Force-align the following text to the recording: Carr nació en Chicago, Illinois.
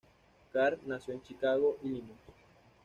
Carr 0.51 0.79
nació 0.87 1.13
en 1.13 1.21
Chicago, 1.21 1.77
Illinois. 1.83 2.17